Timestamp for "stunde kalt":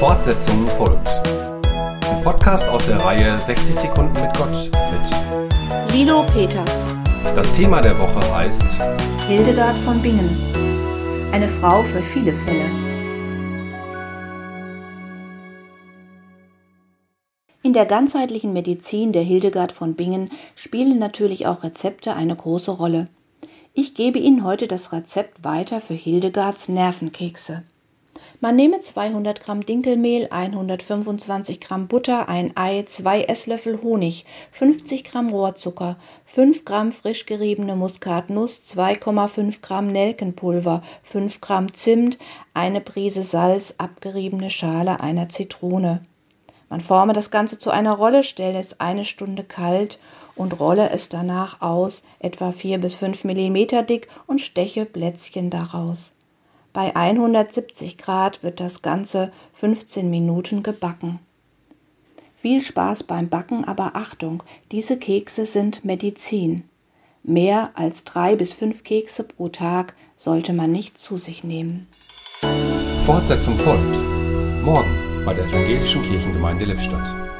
49.04-49.98